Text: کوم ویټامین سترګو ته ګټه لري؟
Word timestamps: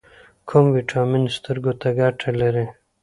کوم 0.47 0.65
ویټامین 0.75 1.23
سترګو 1.37 1.71
ته 1.81 1.87
ګټه 1.99 2.29
لري؟ 2.41 2.65